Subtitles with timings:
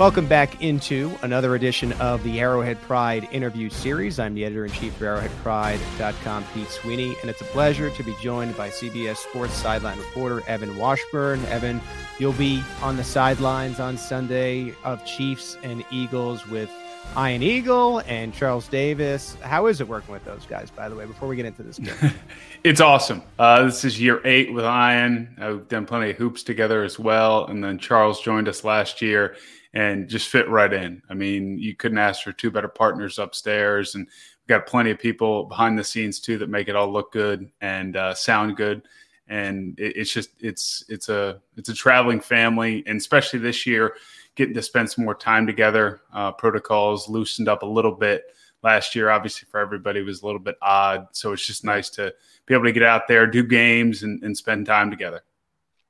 [0.00, 4.18] Welcome back into another edition of the Arrowhead Pride interview series.
[4.18, 8.16] I'm the editor in chief of arrowheadpride.com, Pete Sweeney, and it's a pleasure to be
[8.18, 11.44] joined by CBS Sports sideline reporter Evan Washburn.
[11.44, 11.82] Evan,
[12.18, 16.70] you'll be on the sidelines on Sunday of Chiefs and Eagles with
[17.14, 19.36] Ian Eagle and Charles Davis.
[19.42, 21.78] How is it working with those guys, by the way, before we get into this
[21.78, 22.14] game?
[22.64, 23.22] it's awesome.
[23.38, 25.36] Uh, this is year eight with Ian.
[25.38, 27.44] I've done plenty of hoops together as well.
[27.44, 29.36] And then Charles joined us last year
[29.72, 31.02] and just fit right in.
[31.08, 34.98] I mean, you couldn't ask for two better partners upstairs, and we've got plenty of
[34.98, 38.82] people behind the scenes too that make it all look good and uh, sound good.
[39.28, 43.94] And it, it's just it's it's a it's a traveling family, and especially this year,
[44.34, 46.00] getting to spend some more time together.
[46.12, 48.24] Uh, protocols loosened up a little bit
[48.64, 49.10] last year.
[49.10, 51.06] Obviously, for everybody, was a little bit odd.
[51.12, 52.12] So it's just nice to
[52.46, 55.22] be able to get out there, do games, and, and spend time together.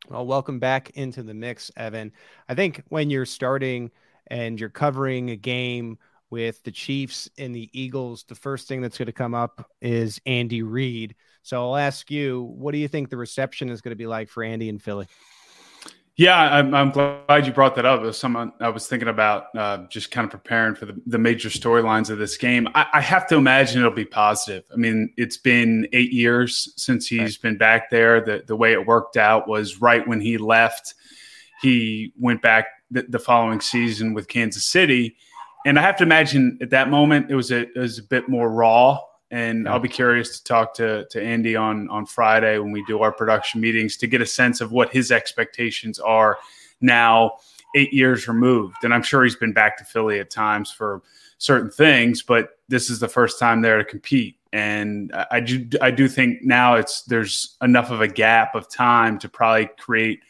[0.08, 2.12] Well, welcome back into the mix, Evan.
[2.48, 3.90] I think when you're starting
[4.26, 5.98] and you're covering a game
[6.30, 10.20] with the Chiefs and the Eagles, the first thing that's going to come up is
[10.26, 11.14] Andy Reid.
[11.42, 14.28] So I'll ask you, what do you think the reception is going to be like
[14.28, 15.06] for Andy in Philly?
[16.20, 18.02] Yeah, I'm, I'm glad you brought that up.
[18.02, 21.16] It was someone I was thinking about uh, just kind of preparing for the, the
[21.16, 22.68] major storylines of this game.
[22.74, 24.64] I, I, have to imagine it'll be positive.
[24.70, 27.40] I mean, it's been eight years since he's right.
[27.40, 28.20] been back there.
[28.20, 30.92] The, the way it worked out was right when he left,
[31.62, 35.16] he went back the, the following season with Kansas City.
[35.64, 38.28] And I have to imagine at that moment, it was a, it was a bit
[38.28, 38.98] more raw
[39.30, 43.00] and I'll be curious to talk to to Andy on on Friday when we do
[43.00, 46.38] our production meetings to get a sense of what his expectations are
[46.80, 47.36] now,
[47.76, 48.84] eight years removed.
[48.84, 51.02] And I'm sure he's been back to Philly at times for
[51.38, 54.36] certain things, but this is the first time there to compete.
[54.52, 59.18] And I do I do think now it's there's enough of a gap of time
[59.20, 60.20] to probably create.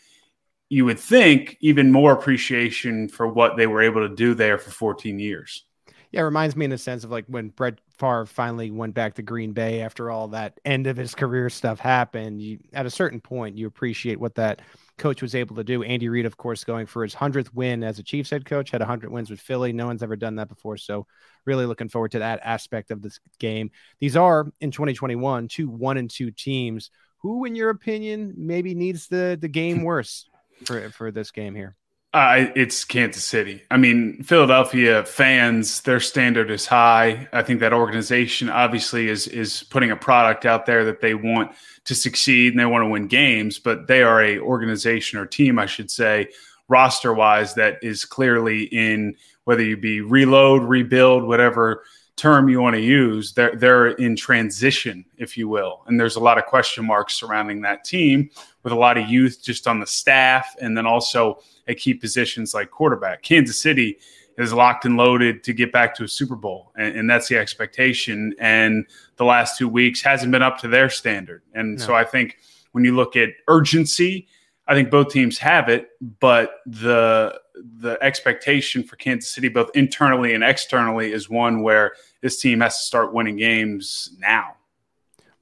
[0.68, 4.70] You would think even more appreciation for what they were able to do there for
[4.70, 5.64] 14 years.
[6.12, 9.14] Yeah, it reminds me in the sense of like when Brett Favre finally went back
[9.14, 12.42] to Green Bay after all that end of his career stuff happened.
[12.42, 14.60] You at a certain point you appreciate what that
[14.98, 15.84] coach was able to do.
[15.84, 18.82] Andy Reid, of course, going for his hundredth win as a Chiefs head coach, had
[18.82, 19.72] hundred wins with Philly.
[19.72, 21.06] No one's ever done that before, so
[21.44, 23.70] really looking forward to that aspect of this game.
[24.00, 26.90] These are in 2021 two one and two teams.
[27.18, 30.28] Who, in your opinion, maybe needs the the game worse
[30.64, 31.76] for for this game here?
[32.12, 33.62] Uh, it's Kansas City.
[33.70, 37.28] I mean, Philadelphia fans, their standard is high.
[37.32, 41.52] I think that organization obviously is is putting a product out there that they want
[41.84, 45.56] to succeed and they want to win games, but they are a organization or team,
[45.56, 46.28] I should say,
[46.66, 51.84] roster wise, that is clearly in whether you be reload, rebuild, whatever
[52.20, 55.82] term you want to use, they're they're in transition, if you will.
[55.86, 58.30] And there's a lot of question marks surrounding that team
[58.62, 62.52] with a lot of youth just on the staff and then also at key positions
[62.52, 63.22] like quarterback.
[63.22, 63.98] Kansas City
[64.36, 67.38] is locked and loaded to get back to a Super Bowl, and, and that's the
[67.38, 68.34] expectation.
[68.38, 68.86] And
[69.16, 71.42] the last two weeks hasn't been up to their standard.
[71.54, 71.86] And no.
[71.86, 72.36] so I think
[72.72, 74.28] when you look at urgency,
[74.68, 75.88] I think both teams have it,
[76.20, 77.40] but the
[77.78, 82.78] the expectation for Kansas City, both internally and externally, is one where this team has
[82.78, 84.56] to start winning games now.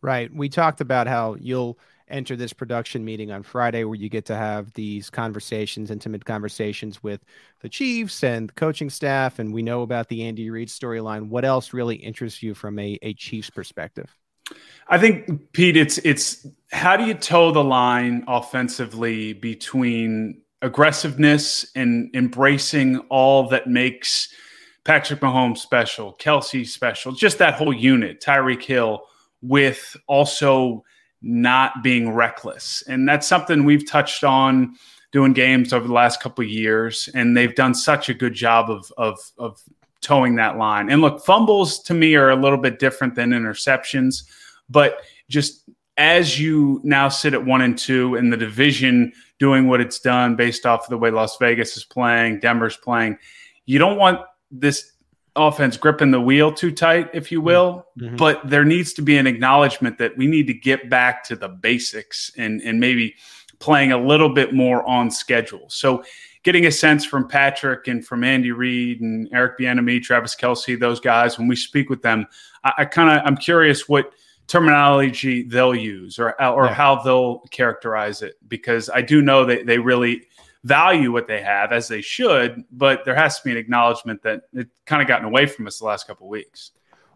[0.01, 0.33] Right.
[0.33, 1.79] We talked about how you'll
[2.11, 7.03] enter this production meeting on Friday where you get to have these conversations, intimate conversations
[7.03, 7.21] with
[7.61, 9.38] the Chiefs and the coaching staff.
[9.38, 11.29] And we know about the Andy Reid storyline.
[11.29, 14.14] What else really interests you from a, a Chiefs perspective?
[14.88, 22.14] I think Pete, it's it's how do you toe the line offensively between aggressiveness and
[22.14, 24.28] embracing all that makes
[24.84, 29.02] Patrick Mahomes special, Kelce special, just that whole unit, Tyreek Hill,
[29.43, 30.84] with also
[31.22, 32.82] not being reckless.
[32.88, 34.76] And that's something we've touched on
[35.12, 38.90] doing games over the last couple years, and they've done such a good job of
[38.99, 39.62] of of
[40.00, 40.90] toeing that line.
[40.90, 44.25] And look, fumbles to me are a little bit different than interceptions,
[44.69, 49.81] but just as you now sit at one and two, in the division doing what
[49.81, 53.19] it's done based off of the way Las Vegas is playing, Denver's playing.
[53.67, 54.20] You don't want
[54.50, 54.93] this
[55.37, 58.17] offense gripping the wheel too tight, if you will, mm-hmm.
[58.17, 61.49] but there needs to be an acknowledgement that we need to get back to the
[61.49, 63.14] basics and, and maybe
[63.58, 65.64] playing a little bit more on schedule.
[65.69, 66.05] So
[66.43, 71.00] getting a sense from Patrick and from Andy Reid and Eric Bieniemy, Travis Kelce, those
[71.00, 72.26] guys, when we speak with them,
[72.64, 74.12] I, I kind of I'm curious what
[74.49, 76.75] terminology they'll use or uh, or yeah.
[76.75, 80.27] how they'll characterize it because I do know that they really
[80.65, 84.43] value what they have as they should, but there has to be an acknowledgement that
[84.53, 86.73] it kind of gotten away from us the last couple of weeks.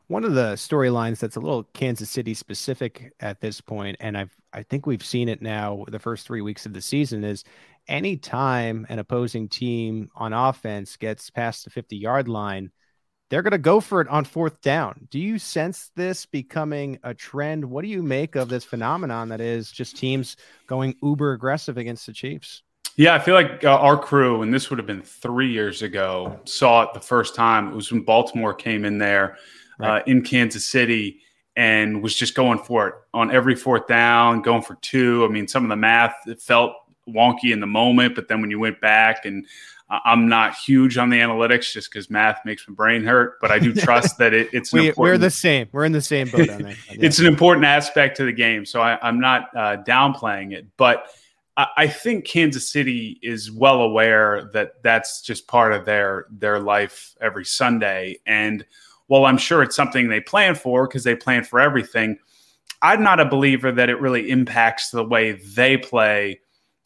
[0.07, 4.37] One of the storylines that's a little Kansas City specific at this point, and I've
[4.53, 7.45] I think we've seen it now the first three weeks of the season is
[7.89, 12.71] anytime an opposing team on offense gets past the 50 yard line,
[13.33, 15.09] they're going to go for it on fourth down.
[15.11, 17.65] Do you sense this becoming a trend?
[17.65, 20.37] What do you make of this phenomenon that is just teams
[20.67, 22.63] going uber aggressive against the Chiefs?
[22.97, 26.41] Yeah, I feel like uh, our crew, and this would have been three years ago,
[26.45, 27.69] saw it the first time.
[27.69, 29.39] It was when Baltimore came in there
[29.79, 30.03] right.
[30.03, 31.21] uh, in Kansas City
[31.57, 35.25] and was just going for it on every fourth down, going for two.
[35.25, 36.75] I mean, some of the math it felt
[37.09, 39.47] wonky in the moment, but then when you went back and
[40.05, 43.59] I'm not huge on the analytics just because math makes my brain hurt, but I
[43.59, 45.69] do trust that it, it's we, are the same.
[45.71, 46.77] We're in the same boat on that.
[46.89, 46.97] Yeah.
[47.01, 50.67] it's an important aspect to the game, so I, am not uh, downplaying it.
[50.79, 51.09] But
[51.59, 56.59] I, I, think Kansas City is well aware that that's just part of their their
[56.59, 58.19] life every Sunday.
[58.25, 58.65] And
[59.09, 62.19] while I'm sure it's something they plan for because they plan for everything,
[62.81, 66.41] I'm not a believer that it really impacts the way they play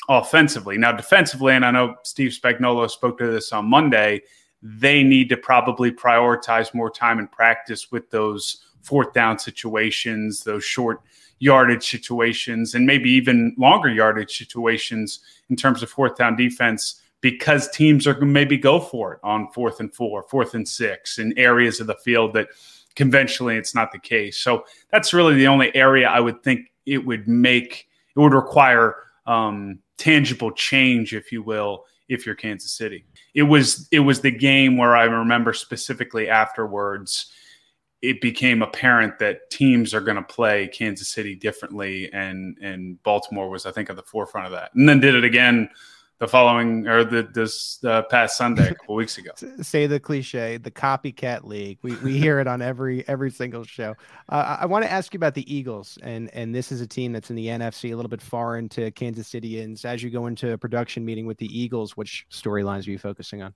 [0.09, 0.79] offensively.
[0.79, 4.23] Now, defensively, and I know Steve Spagnuolo spoke to this on Monday,
[4.63, 10.65] they need to probably prioritize more time in practice with those fourth down situations, those
[10.65, 11.03] short
[11.39, 15.21] yardage situations, and maybe even longer yardage situations
[15.51, 19.81] in terms of fourth down defense because teams are maybe go for it on fourth
[19.81, 22.49] and four, fourth and six in areas of the field that
[22.95, 24.39] conventionally it's not the case.
[24.39, 28.97] So that's really the only area I would think it would make, it would require
[29.27, 33.05] um, tangible change, if you will, if you're Kansas City.
[33.35, 37.33] It was it was the game where I remember specifically afterwards
[38.03, 43.51] it became apparent that teams are going to play Kansas City differently and and Baltimore
[43.51, 44.75] was I think at the forefront of that.
[44.75, 45.69] And then did it again
[46.19, 49.31] the following or the this uh, past Sunday a couple weeks ago.
[49.61, 51.79] Say the cliche, the copycat league.
[51.83, 53.95] We we hear it on every every single show.
[54.29, 57.13] Uh, I want to ask you about the Eagles, and and this is a team
[57.13, 59.61] that's in the NFC, a little bit far into Kansas City.
[59.61, 62.99] And as you go into a production meeting with the Eagles, which storylines are you
[62.99, 63.55] focusing on?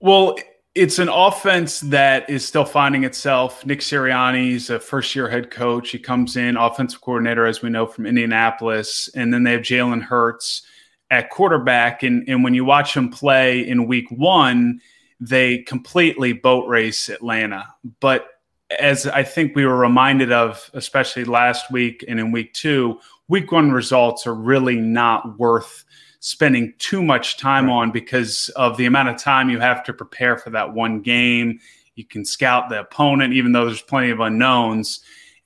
[0.00, 0.36] Well.
[0.76, 3.66] It's an offense that is still finding itself.
[3.66, 5.90] Nick Sirianni's a first year head coach.
[5.90, 9.08] He comes in, offensive coordinator, as we know from Indianapolis.
[9.16, 10.62] And then they have Jalen Hurts
[11.10, 12.02] at quarterback.
[12.02, 14.80] And, and when you watch them play in week one,
[15.20, 17.66] they completely boat race Atlanta.
[18.00, 18.26] But
[18.78, 23.50] as I think we were reminded of, especially last week and in week two, week
[23.50, 25.84] one results are really not worth
[26.20, 27.72] spending too much time right.
[27.72, 31.58] on because of the amount of time you have to prepare for that one game.
[31.96, 35.00] You can scout the opponent, even though there's plenty of unknowns.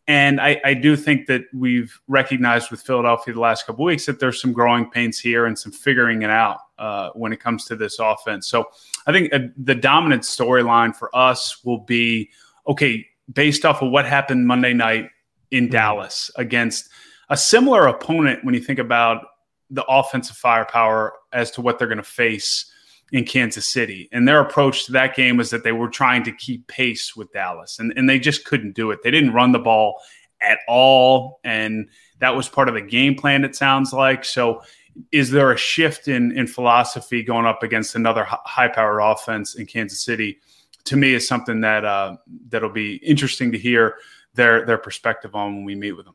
[0.06, 4.20] And I, I, do think that we've recognized with Philadelphia the last couple weeks that
[4.20, 7.76] there's some growing pains here and some figuring it out uh, when it comes to
[7.76, 8.46] this offense.
[8.46, 8.68] So
[9.06, 12.30] I think uh, the dominant storyline for us will be
[12.66, 15.08] okay, based off of what happened Monday night
[15.50, 15.72] in mm-hmm.
[15.72, 16.90] Dallas against
[17.30, 19.24] a similar opponent when you think about
[19.70, 22.70] the offensive firepower as to what they're going to face
[23.12, 24.08] in Kansas City.
[24.12, 27.32] And their approach to that game was that they were trying to keep pace with
[27.32, 29.02] Dallas, and, and they just couldn't do it.
[29.02, 30.00] They didn't run the ball
[30.40, 31.40] at all.
[31.44, 34.24] And that was part of the game plan, it sounds like.
[34.24, 34.62] So,
[35.10, 39.66] is there a shift in, in philosophy going up against another high powered offense in
[39.66, 40.38] Kansas City?
[40.84, 42.16] To me, is something that uh,
[42.48, 43.96] that'll be interesting to hear
[44.34, 46.14] their their perspective on when we meet with them.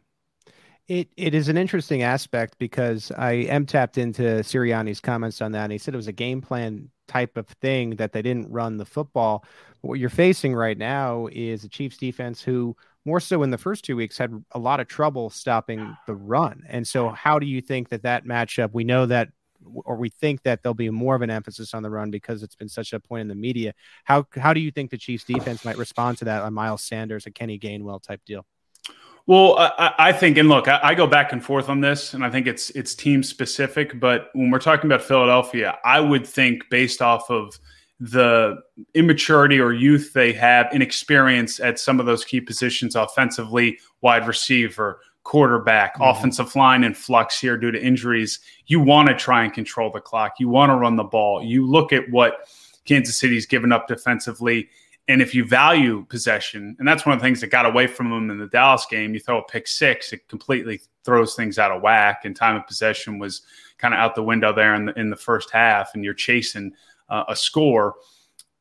[0.89, 5.63] It it is an interesting aspect because I am tapped into Sirianni's comments on that.
[5.63, 8.77] And he said it was a game plan type of thing that they didn't run
[8.77, 9.45] the football.
[9.81, 13.85] What you're facing right now is a Chiefs defense who more so in the first
[13.85, 16.63] two weeks had a lot of trouble stopping the run.
[16.67, 18.71] And so, how do you think that that matchup?
[18.73, 19.29] We know that,
[19.85, 22.55] or we think that there'll be more of an emphasis on the run because it's
[22.55, 23.73] been such a point in the media.
[24.05, 26.43] How how do you think the Chiefs defense might respond to that?
[26.43, 28.45] A Miles Sanders, a Kenny Gainwell type deal.
[29.29, 32.25] Well, I, I, think, and look, I, I, go back and forth on this, and
[32.25, 33.99] I think it's it's team specific.
[33.99, 37.59] But when we're talking about Philadelphia, I would think based off of
[37.99, 38.55] the
[38.95, 44.99] immaturity or youth they have, inexperience at some of those key positions offensively, wide receiver,
[45.21, 46.09] quarterback, mm-hmm.
[46.09, 48.39] offensive line in flux here due to injuries.
[48.65, 50.39] You want to try and control the clock.
[50.39, 51.43] You want to run the ball.
[51.43, 52.47] You look at what
[52.85, 54.69] Kansas City's given up defensively.
[55.07, 58.09] And if you value possession, and that's one of the things that got away from
[58.09, 61.71] them in the Dallas game, you throw a pick six, it completely throws things out
[61.71, 62.25] of whack.
[62.25, 63.41] And time of possession was
[63.79, 66.73] kind of out the window there in the in the first half, and you're chasing
[67.09, 67.95] uh, a score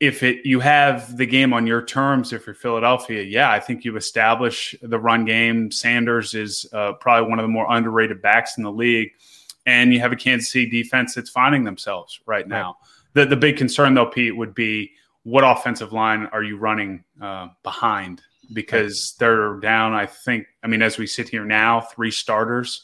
[0.00, 3.84] if it you have the game on your terms if you're Philadelphia, yeah, I think
[3.84, 5.70] you establish the run game.
[5.70, 9.10] Sanders is uh, probably one of the more underrated backs in the league,
[9.66, 12.76] and you have a Kansas City defense that's finding themselves right now.
[13.14, 13.24] Right.
[13.24, 14.92] The the big concern though, Pete, would be
[15.28, 19.92] what offensive line are you running uh, behind because they're down.
[19.92, 20.46] I think.
[20.62, 22.82] I mean, as we sit here now, three starters,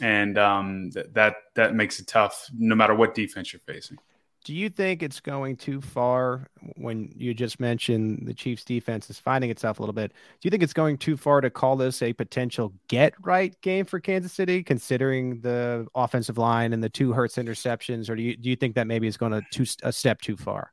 [0.00, 3.98] and um, th- that that makes it tough no matter what defense you're facing.
[4.46, 9.18] Do you think it's going too far when you just mentioned the Chiefs defense is
[9.18, 10.12] finding itself a little bit?
[10.12, 13.84] Do you think it's going too far to call this a potential get right game
[13.84, 18.08] for Kansas City, considering the offensive line and the two Hurts interceptions?
[18.08, 20.70] Or do you, do you think that maybe it's going to a step too far?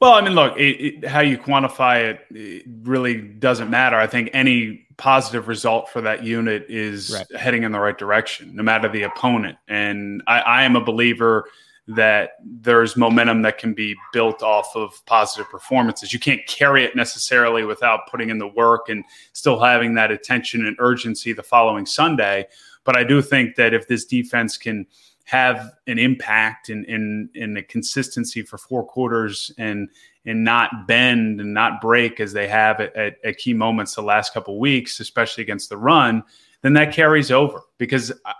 [0.00, 3.96] Well, I mean, look, it, it, how you quantify it, it, really doesn't matter.
[3.96, 7.40] I think any positive result for that unit is right.
[7.40, 9.58] heading in the right direction, no matter the opponent.
[9.66, 11.48] And I, I am a believer–
[11.88, 16.12] that there's momentum that can be built off of positive performances.
[16.12, 19.02] You can't carry it necessarily without putting in the work and
[19.32, 22.46] still having that attention and urgency the following Sunday.
[22.84, 24.86] But I do think that if this defense can
[25.28, 29.90] have an impact and in, in, in a consistency for four quarters and
[30.24, 34.00] and not bend and not break as they have at, at, at key moments the
[34.00, 36.22] last couple weeks, especially against the run,
[36.62, 38.34] then that carries over because I,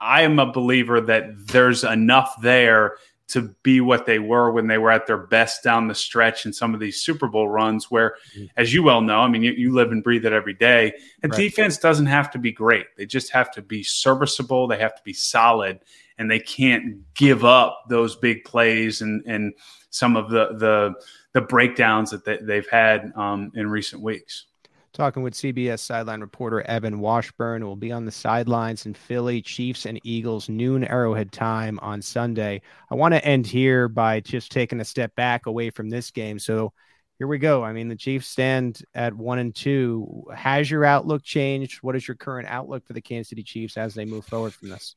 [0.00, 2.96] I am a believer that there's enough there
[3.28, 6.52] to be what they were when they were at their best down the stretch in
[6.52, 8.46] some of these Super Bowl runs, where, mm-hmm.
[8.58, 10.92] as you well know, I mean, you, you, live and breathe it every day.
[11.22, 11.36] The right.
[11.38, 12.86] defense doesn't have to be great.
[12.98, 14.68] They just have to be serviceable.
[14.68, 15.80] They have to be solid,
[16.18, 19.54] and they can't give up those big plays and and
[19.90, 20.94] some of the the
[21.32, 24.46] the breakdowns that they, they've had um, in recent weeks
[24.94, 27.60] talking with CBS sideline reporter Evan Washburn.
[27.60, 32.00] Who will be on the sidelines in Philly, Chiefs and Eagles, noon Arrowhead time on
[32.00, 32.62] Sunday.
[32.90, 36.38] I want to end here by just taking a step back away from this game.
[36.38, 36.72] So
[37.18, 37.62] here we go.
[37.62, 40.24] I mean, the Chiefs stand at one and two.
[40.34, 41.82] Has your outlook changed?
[41.82, 44.70] What is your current outlook for the Kansas City Chiefs as they move forward from
[44.70, 44.94] this?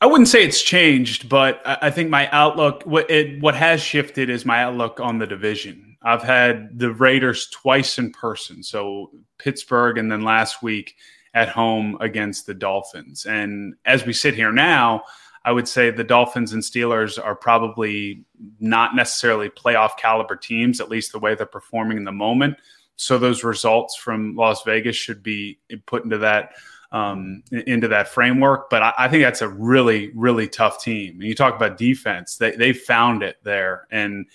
[0.00, 4.30] I wouldn't say it's changed, but I think my outlook, what it, what has shifted
[4.30, 5.96] is my outlook on the division.
[6.02, 10.94] I've had the Raiders twice in person, so Pittsburgh and then last week
[11.34, 13.26] at home against the Dolphins.
[13.26, 15.02] And as we sit here now,
[15.44, 18.24] I would say the Dolphins and Steelers are probably
[18.60, 22.56] not necessarily playoff caliber teams, at least the way they're performing in the moment.
[22.96, 26.50] So those results from Las Vegas should be put into that
[26.92, 28.70] um, into that framework.
[28.70, 31.14] But I, I, think that's a really, really tough team.
[31.14, 34.26] And you talk about defense; they they found it there, and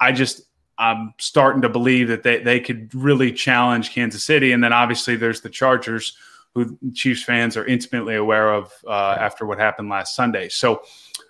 [0.00, 0.42] I just
[0.78, 4.52] I'm starting to believe that they they could really challenge Kansas City.
[4.52, 6.16] And then obviously there's the Chargers,
[6.54, 10.48] who Chiefs fans are intimately aware of uh, after what happened last Sunday.
[10.48, 10.82] So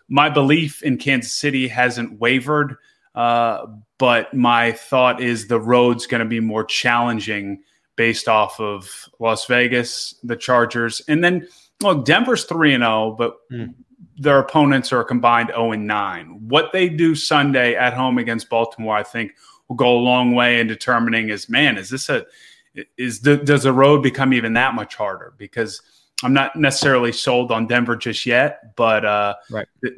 [0.09, 2.77] my belief in Kansas City hasn't wavered.
[3.15, 3.67] Uh,
[3.99, 7.63] but my thought is the road's going to be more challenging
[7.97, 11.47] based off of Las Vegas, the Chargers, and then
[11.83, 13.75] well, Denver's three and zero, oh, but mm.
[14.17, 16.49] their opponents are combined zero and nine.
[16.49, 19.33] What they do Sunday at home against Baltimore, I think,
[19.69, 22.25] will go a long way in determining is man, is this a
[22.97, 25.35] is does the road become even that much harder?
[25.37, 25.83] Because
[26.25, 29.67] I'm not necessarily sold on Denver just yet, but uh, right.
[29.83, 29.95] It,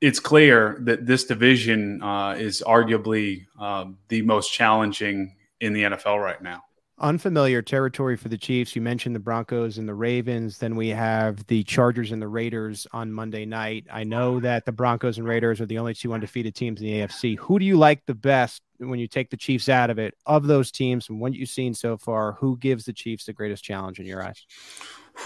[0.00, 6.22] it's clear that this division uh, is arguably um, the most challenging in the NFL
[6.22, 6.62] right now
[7.02, 8.74] unfamiliar territory for the Chiefs.
[8.74, 10.58] You mentioned the Broncos and the Ravens.
[10.58, 13.84] Then we have the Chargers and the Raiders on Monday night.
[13.92, 17.00] I know that the Broncos and Raiders are the only two undefeated teams in the
[17.00, 17.36] AFC.
[17.38, 20.14] Who do you like the best when you take the Chiefs out of it?
[20.24, 23.64] Of those teams, and what you've seen so far, who gives the Chiefs the greatest
[23.64, 24.46] challenge in your eyes?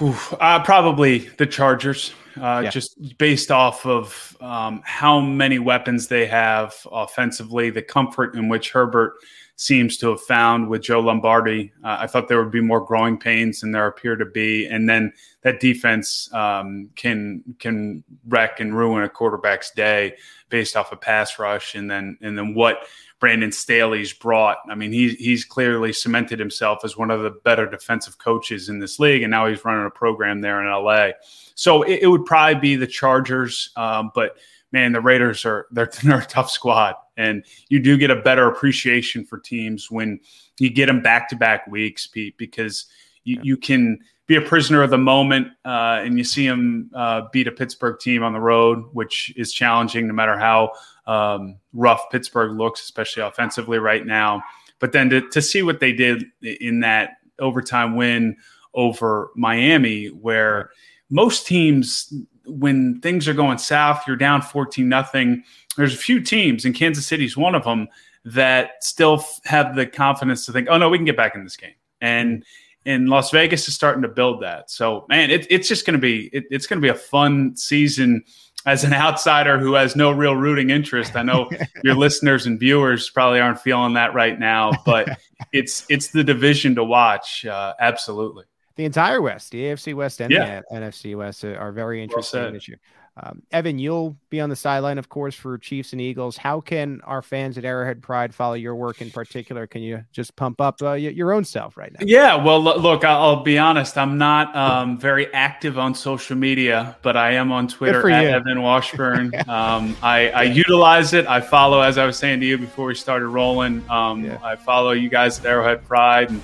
[0.01, 2.71] Uh, probably the Chargers, uh, yeah.
[2.71, 8.73] just based off of um, how many weapons they have offensively, the comfort in which
[8.73, 9.15] Herbert–
[9.57, 11.73] seems to have found with Joe Lombardi.
[11.83, 14.89] Uh, I thought there would be more growing pains than there appear to be, and
[14.89, 15.13] then
[15.43, 20.15] that defense um, can can wreck and ruin a quarterback's day
[20.51, 22.87] based off a pass rush, and then and then what
[23.19, 24.59] Brandon Staley's brought.
[24.69, 28.79] I mean, he's he's clearly cemented himself as one of the better defensive coaches in
[28.79, 31.11] this league, and now he's running a program there in LA.
[31.55, 34.37] So it, it would probably be the Chargers, um, but
[34.73, 36.95] man, the Raiders are they're, they're a tough squad.
[37.17, 40.21] And you do get a better appreciation for teams when
[40.59, 42.87] you get them back to back weeks, Pete, because
[43.27, 43.43] you, yeah.
[43.43, 47.47] you can be a prisoner of the moment, uh, and you see them uh, beat
[47.47, 50.73] a Pittsburgh team on the road, which is challenging no matter how
[51.07, 54.43] um, rough Pittsburgh looks, especially offensively right now.
[54.79, 58.37] But then to, to see what they did in that overtime win
[58.75, 60.71] over Miami, where
[61.09, 62.13] most teams,
[62.47, 65.45] when things are going south, you're down 14 nothing.
[65.77, 67.89] There's a few teams, and Kansas City's one of them,
[68.25, 71.57] that still have the confidence to think, oh no, we can get back in this
[71.57, 71.75] game.
[72.01, 72.45] And
[72.87, 74.71] and Las Vegas is starting to build that.
[74.71, 77.57] So man, it, it's just going to be it, it's going to be a fun
[77.57, 78.25] season
[78.65, 81.17] as an outsider who has no real rooting interest.
[81.17, 81.51] I know
[81.85, 85.19] your listeners and viewers probably aren't feeling that right now, but
[85.53, 87.45] it's it's the division to watch.
[87.45, 88.45] Uh, absolutely.
[88.77, 90.61] The entire West, the AFC West and yeah.
[90.71, 92.79] the NFC West are very interesting well this year.
[93.19, 96.37] Um, Evan, you'll be on the sideline, of course, for Chiefs and Eagles.
[96.37, 99.67] How can our fans at Arrowhead Pride follow your work in particular?
[99.67, 102.01] Can you just pump up uh, your own self right now?
[102.03, 103.97] Yeah, well, look, I'll be honest.
[103.97, 108.29] I'm not um, very active on social media, but I am on Twitter at you.
[108.29, 109.33] Evan Washburn.
[109.49, 111.27] um, I, I, utilize it.
[111.27, 113.83] I follow, as I was saying to you before we started rolling.
[113.89, 114.39] Um, yeah.
[114.43, 116.43] I follow you guys at Arrowhead Pride, and,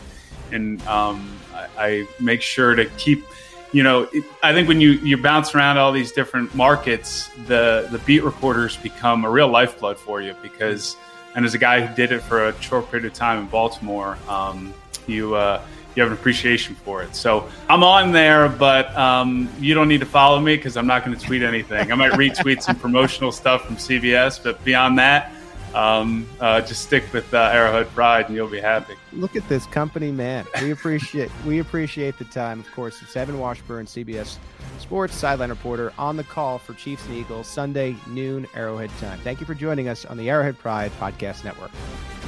[0.52, 3.26] and um, I, I make sure to keep–
[3.72, 4.08] you know,
[4.42, 8.76] I think when you you bounce around all these different markets, the the beat reporters
[8.76, 10.96] become a real lifeblood for you because,
[11.34, 14.18] and as a guy who did it for a short period of time in Baltimore,
[14.28, 14.74] um,
[15.06, 15.62] you uh,
[15.94, 17.16] you have an appreciation for it.
[17.16, 21.04] So I'm on there, but um, you don't need to follow me because I'm not
[21.04, 21.90] going to tweet anything.
[21.90, 25.32] I might retweet some promotional stuff from CBS, but beyond that
[25.74, 28.94] um, uh, just stick with uh, Arrowhead Pride, and you'll be happy.
[29.12, 30.46] Look at this company, man.
[30.60, 32.60] We appreciate we appreciate the time.
[32.60, 34.38] Of course, it's Evan Washburn, CBS
[34.78, 39.18] Sports sideline reporter, on the call for Chiefs and Eagles Sunday noon Arrowhead time.
[39.20, 41.70] Thank you for joining us on the Arrowhead Pride Podcast Network.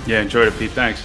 [0.07, 0.71] Yeah, enjoyed it, Pete.
[0.73, 1.03] Thanks.